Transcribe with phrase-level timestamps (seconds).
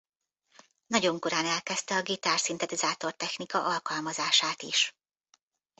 [0.87, 4.95] Nagyon korán elkezdte a gitár-szintetizátor technika alkalmazását is.